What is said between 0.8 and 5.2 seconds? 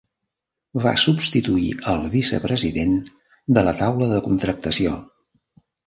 Va substituir al Vicepresident de la Taula de Contractació.